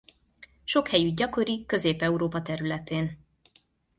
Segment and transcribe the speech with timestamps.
[0.65, 3.17] Sok helyütt gyakori Közép-Európa területén.